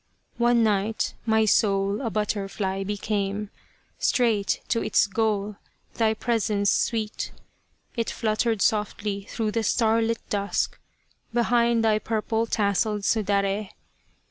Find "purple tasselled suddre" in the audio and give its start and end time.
11.99-13.69